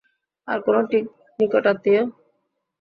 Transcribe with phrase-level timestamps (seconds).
[0.47, 0.79] আর কোনো
[1.39, 2.01] নিকট আত্মীয়?